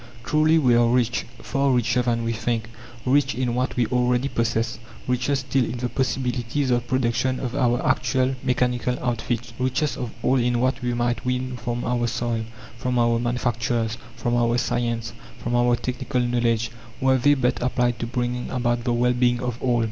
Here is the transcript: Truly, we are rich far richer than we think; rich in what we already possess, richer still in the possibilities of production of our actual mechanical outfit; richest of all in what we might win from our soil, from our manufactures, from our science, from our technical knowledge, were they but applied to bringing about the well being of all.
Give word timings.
Truly, 0.23 0.57
we 0.57 0.73
are 0.75 0.87
rich 0.87 1.27
far 1.43 1.69
richer 1.71 2.01
than 2.01 2.23
we 2.23 2.33
think; 2.33 2.71
rich 3.05 3.35
in 3.35 3.53
what 3.53 3.75
we 3.75 3.85
already 3.85 4.29
possess, 4.29 4.79
richer 5.05 5.35
still 5.35 5.63
in 5.63 5.77
the 5.77 5.89
possibilities 5.89 6.71
of 6.71 6.87
production 6.87 7.39
of 7.39 7.53
our 7.55 7.85
actual 7.85 8.33
mechanical 8.43 8.97
outfit; 8.99 9.53
richest 9.59 9.97
of 9.97 10.09
all 10.23 10.37
in 10.37 10.59
what 10.59 10.81
we 10.81 10.95
might 10.95 11.23
win 11.23 11.55
from 11.55 11.85
our 11.85 12.07
soil, 12.07 12.45
from 12.79 12.97
our 12.97 13.19
manufactures, 13.19 13.99
from 14.17 14.35
our 14.35 14.57
science, 14.57 15.13
from 15.37 15.53
our 15.55 15.75
technical 15.75 16.19
knowledge, 16.19 16.71
were 16.99 17.19
they 17.19 17.35
but 17.35 17.61
applied 17.61 17.99
to 17.99 18.07
bringing 18.07 18.49
about 18.49 18.83
the 18.85 18.93
well 18.93 19.13
being 19.13 19.39
of 19.39 19.61
all. 19.61 19.79